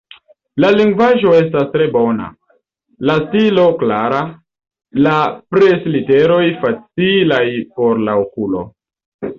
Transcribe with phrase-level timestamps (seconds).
[0.63, 2.25] La lingvaĵo estas tre bona,
[3.09, 4.25] la stilo klara,
[5.09, 5.15] la
[5.57, 7.45] presliteroj facilaj
[7.79, 8.67] por la okulo.